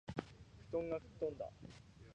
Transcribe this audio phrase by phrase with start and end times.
[0.71, 1.47] 布団が吹っ飛んだ